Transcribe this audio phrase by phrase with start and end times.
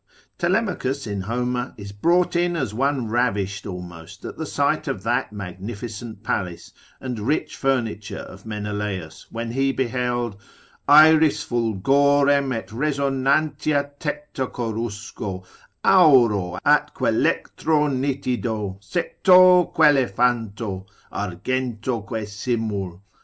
[0.39, 5.31] Telemachus, in Homer, is brought in as one ravished almost at the sight of that
[5.31, 10.37] magnificent palace, and rich furniture of Menelaus, when he beheld
[10.89, 15.45] Aeris fulgorem et resonantia tecta corusco
[15.85, 23.03] Auro, atque electro nitido, sectoque elephanto, Argentoque simul.